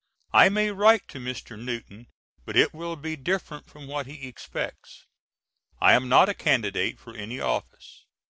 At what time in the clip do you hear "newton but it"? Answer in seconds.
1.63-2.73